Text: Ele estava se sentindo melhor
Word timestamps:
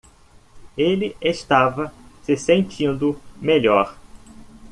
Ele 0.75 1.15
estava 1.21 1.93
se 2.23 2.35
sentindo 2.35 3.21
melhor 3.39 3.95